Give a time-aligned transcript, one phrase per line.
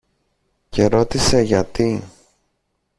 [0.69, 2.03] και ρώτησε γιατί.